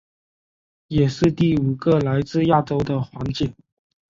[0.87, 3.53] 也是第五个来自亚洲的环姐。